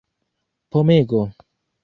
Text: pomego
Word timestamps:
pomego 0.71 1.21